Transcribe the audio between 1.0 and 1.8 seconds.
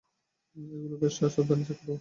বেশ সাবধানে চেক